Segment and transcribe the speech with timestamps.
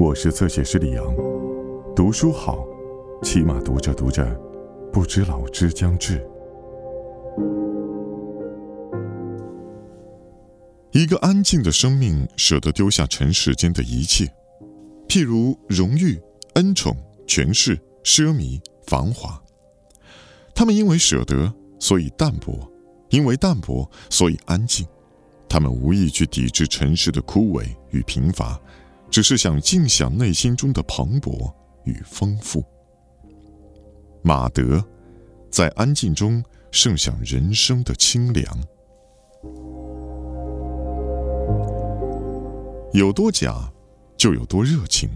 [0.00, 1.04] 我是侧写师李阳，
[1.96, 2.64] 读书好，
[3.20, 4.24] 起码读着读着，
[4.92, 6.24] 不知老之将至。
[10.92, 14.24] 一个安静的生命舍得丢下尘世间的一切，
[15.08, 16.16] 譬如荣誉、
[16.54, 19.42] 恩宠、权势、奢靡、繁华。
[20.54, 22.54] 他们因为舍得，所以淡泊；
[23.10, 24.86] 因为淡泊，所以安静。
[25.48, 28.60] 他们无意去抵制尘世的枯萎与贫乏。
[29.10, 31.52] 只是想尽享内心中的蓬勃
[31.84, 32.64] 与丰富。
[34.22, 34.84] 马德，
[35.50, 38.44] 在安静中盛享人生的清凉。
[42.92, 43.70] 有多假，
[44.16, 45.08] 就有多热情。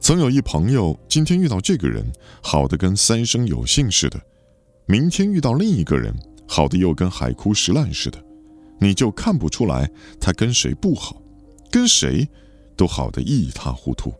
[0.00, 2.04] 曾有一朋友，今天遇到这个人，
[2.40, 4.18] 好的跟三生有幸似的；
[4.86, 6.14] 明天遇到另一个人，
[6.46, 8.22] 好的又跟海枯石烂似的。
[8.80, 9.90] 你就看不出来
[10.20, 11.20] 他跟谁不好。
[11.70, 12.28] 跟谁
[12.76, 14.12] 都好的一塌糊涂，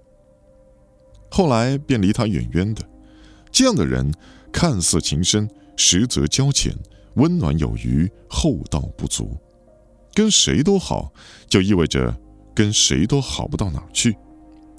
[1.31, 2.83] 后来便离他远远的。
[3.51, 4.13] 这样的人
[4.53, 6.75] 看似情深，实则交浅，
[7.15, 9.37] 温暖有余，厚道不足。
[10.13, 11.13] 跟谁都好，
[11.49, 12.15] 就意味着
[12.55, 14.17] 跟谁都好不到哪儿去。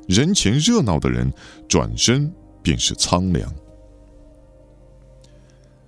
[0.08, 1.31] 人前热闹的人，
[1.67, 3.54] 转身便是苍凉。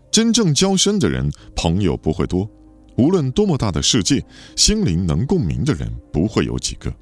[0.09, 2.49] 真正交深的人，朋友不会多。
[2.97, 4.23] 无论多么大的世界，
[4.55, 6.93] 心灵能共鸣的人不会有几个。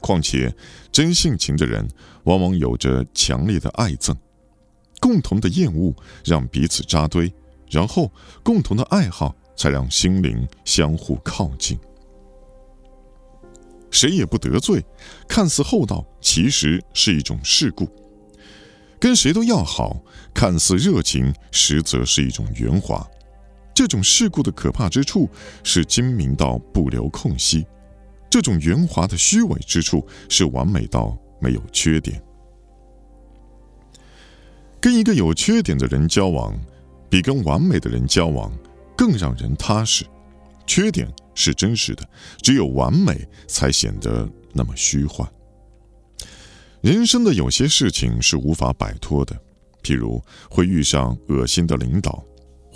[0.00, 0.54] 况且，
[0.92, 1.86] 真性情的人
[2.24, 4.16] 往往有着强烈的爱憎，
[5.00, 7.32] 共同的厌恶让彼此扎堆，
[7.68, 8.10] 然后
[8.42, 11.78] 共同的爱好才让心灵相互靠近。
[13.90, 14.84] 谁也不得罪，
[15.26, 17.86] 看似厚道，其实是一种世故；
[19.00, 20.00] 跟谁都要好，
[20.32, 23.04] 看似热情，实则是一种圆滑。
[23.78, 25.30] 这种世故的可怕之处
[25.62, 27.64] 是精明到不留空隙，
[28.28, 32.20] 这种圆滑的虚伪之处是完美到没有缺点。
[34.80, 36.58] 跟一个有缺点的人交往，
[37.08, 38.52] 比跟完美的人交往
[38.96, 40.04] 更让人踏实。
[40.66, 42.04] 缺点是真实的，
[42.42, 45.24] 只有完美才显得那么虚幻。
[46.80, 49.40] 人生的有些事情是无法摆脱的，
[49.84, 50.20] 譬如
[50.50, 52.24] 会遇上恶心的领导。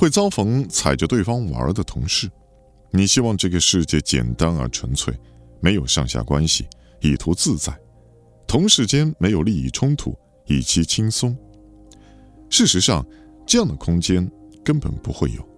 [0.03, 2.29] 会遭逢踩着对方玩的同事，
[2.91, 5.17] 你希望这个世界简单而纯粹，
[5.61, 6.67] 没有上下关系，
[7.01, 7.71] 以图自在；
[8.45, 11.39] 同事间没有利益冲突，以期轻松。
[12.51, 13.07] 事实上，
[13.47, 14.29] 这样的空间
[14.65, 15.49] 根本不会有。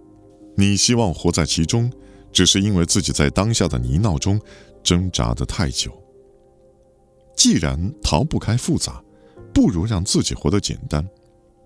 [0.55, 1.91] 你希望活在其中，
[2.31, 4.39] 只是因为自己在当下的泥淖中
[4.83, 5.91] 挣扎得太久。
[7.35, 9.03] 既然逃不开复杂，
[9.51, 11.03] 不如让自己活得简单。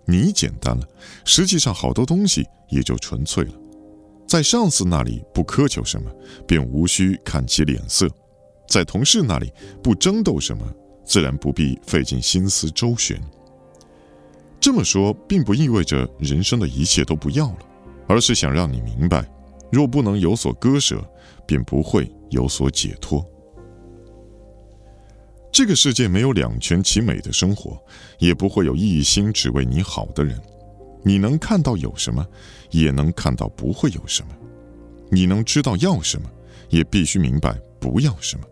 [0.10, 0.88] 你简单了，
[1.24, 3.54] 实际上好多东西也就纯粹了。
[4.28, 6.12] 在上司那里不苛求什么，
[6.48, 8.08] 便无需看其脸色；
[8.68, 9.54] 在同事那里
[9.84, 10.66] 不争斗什么，
[11.06, 13.22] 自然不必费尽心思周旋。
[14.60, 17.60] 这么说，并不意味着人生的一切都不要了，
[18.08, 19.28] 而是想让你明白：
[19.72, 21.04] 若不能有所割舍，
[21.46, 23.24] 便不会有所解脱。
[25.60, 27.78] 这个世界没有两全其美的生活，
[28.18, 30.42] 也不会有一心只为你好的人。
[31.04, 32.26] 你能看到有什么，
[32.72, 34.30] 也能看到不会有什么；
[35.12, 36.32] 你能知道要什么，
[36.70, 38.46] 也必须明白不要什么。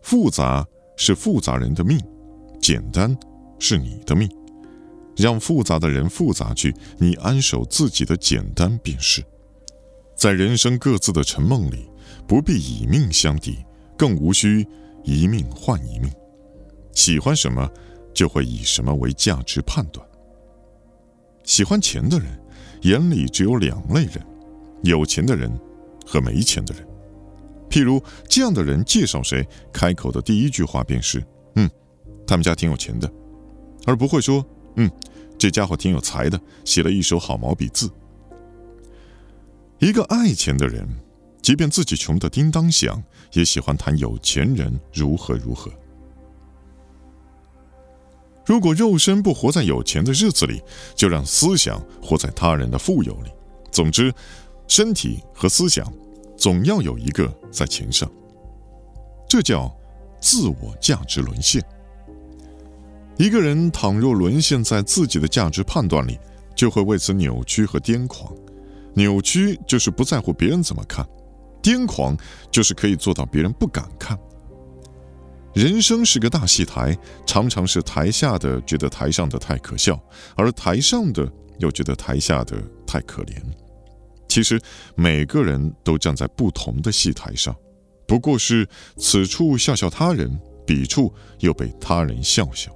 [0.00, 0.66] 复杂
[0.96, 2.00] 是复杂人的命，
[2.62, 3.14] 简单
[3.58, 4.26] 是你的命。
[5.18, 9.22] 让复杂的人复杂去，你安守自己的简单便是。
[10.16, 11.90] 在人生各自的沉梦里，
[12.26, 13.58] 不必以命相抵，
[13.98, 14.66] 更无需。
[15.04, 16.10] 一命换一命，
[16.92, 17.68] 喜欢什么，
[18.14, 20.06] 就会以什么为价值判断。
[21.44, 22.26] 喜欢钱的人，
[22.82, 24.24] 眼里只有两类人：
[24.82, 25.50] 有钱的人
[26.06, 26.86] 和没钱的人。
[27.68, 31.24] 譬如这样的人介绍谁，开口的第一句话便是
[31.56, 31.70] ：“嗯，
[32.26, 33.10] 他们家挺有钱的。”
[33.86, 34.44] 而不会说
[34.76, 34.90] ：“嗯，
[35.38, 37.90] 这家伙挺有才的，写了一手好毛笔字。”
[39.78, 40.86] 一个爱钱的人。
[41.50, 43.02] 即便自己穷得叮当响，
[43.32, 45.68] 也喜欢谈有钱人如何如何。
[48.46, 50.62] 如果肉身不活在有钱的日子里，
[50.94, 53.32] 就让思想活在他人的富有里。
[53.72, 54.14] 总之，
[54.68, 55.92] 身体和思想
[56.36, 58.08] 总要有一个在钱上。
[59.28, 59.76] 这叫
[60.20, 61.60] 自我价值沦陷。
[63.16, 66.16] 一个人倘若沦陷在自己的价值判断里，
[66.54, 68.32] 就会为此扭曲和癫狂。
[68.94, 71.04] 扭曲就是不在乎别人怎么看。
[71.62, 72.16] 癫狂
[72.50, 74.18] 就是可以做到别人不敢看。
[75.52, 76.96] 人生是个大戏台，
[77.26, 80.00] 常常是台下的觉得台上的太可笑，
[80.36, 83.34] 而台上的又觉得台下的太可怜。
[84.28, 84.60] 其实
[84.94, 87.54] 每个人都站在不同的戏台上，
[88.06, 92.70] 不过是此处笑笑他人，彼处又被他人笑笑。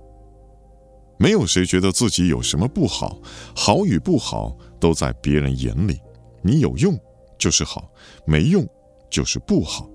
[1.17, 3.21] 没有谁觉得自己有什么不好，
[3.55, 6.01] 好与不好都在别人眼里。
[6.43, 6.99] 你有用
[7.39, 7.91] 就是好，
[8.27, 8.67] 没用
[9.11, 9.89] 就是不好。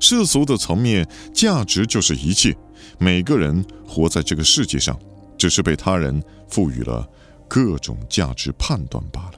[0.00, 2.56] 世俗的层面，价值就是一切。
[2.98, 4.98] 每个人活在这个世界上，
[5.36, 7.08] 只是被他人赋予了
[7.48, 9.32] 各种价值判断罢了。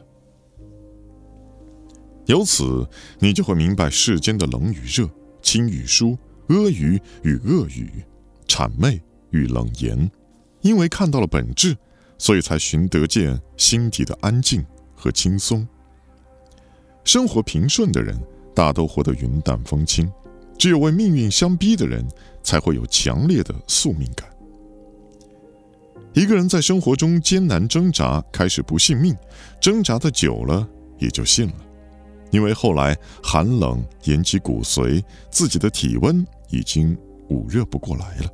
[2.26, 2.86] 由此，
[3.18, 5.08] 你就会明白世间的冷与热、
[5.42, 6.16] 亲与疏、
[6.48, 8.04] 阿谀与恶语、
[8.46, 9.00] 谄媚
[9.30, 10.10] 与冷言。
[10.60, 11.74] 因为看到了本质，
[12.18, 14.62] 所以才寻得见心底的安静
[14.94, 15.66] 和轻松。
[17.04, 18.18] 生活平顺的人，
[18.54, 20.10] 大都活得云淡风轻。
[20.58, 22.06] 只有为命运相逼的人，
[22.42, 24.28] 才会有强烈的宿命感。
[26.12, 29.16] 一个人在生活中艰难挣扎，开始不信命，
[29.60, 30.68] 挣扎的久了，
[30.98, 31.54] 也就信了。
[32.30, 36.96] 因为后来寒冷延及骨髓，自己的体温已经
[37.28, 38.30] 捂热不过来了。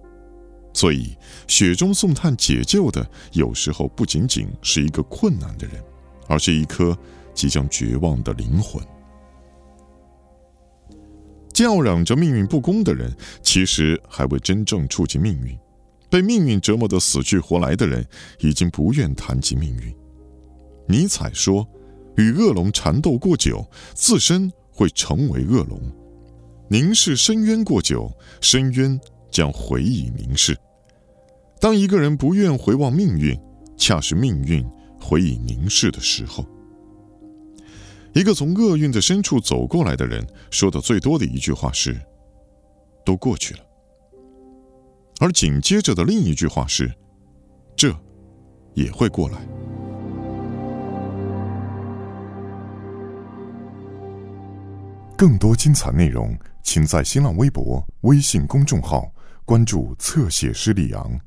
[0.74, 1.16] 所以，
[1.46, 5.82] 雪中送炭解救的，有时候不仅仅是一个困难的人，
[6.26, 6.96] 而是一颗
[7.36, 8.82] 即将绝望的灵魂。
[11.52, 15.56] 叫嚷着命运不公的人，其实还未真正触及命运。
[16.08, 18.06] 被命运折磨得死去活来的人，
[18.40, 19.94] 已经不愿谈及命运。
[20.86, 21.66] 尼采说
[22.16, 25.78] ：“与恶龙缠斗过久，自身会成为恶龙；
[26.68, 28.10] 凝视深渊过久，
[28.40, 28.98] 深渊
[29.30, 30.56] 将回以凝视。”
[31.60, 33.36] 当一个人不愿回望命运，
[33.76, 34.64] 恰是命运
[35.00, 36.46] 回以凝视的时候。
[38.16, 41.94] 一个从厄运的深处走过来的人说的最多的一句话是
[43.04, 43.60] ：“都过去了。”
[45.20, 46.90] 而紧接着的另一句话是
[47.76, 47.94] ：“这
[48.72, 49.36] 也会过来。”
[55.14, 59.12] 更多精彩内容，请在新浪微博、微信公众号
[59.44, 61.20] 关注“侧写师李昂”。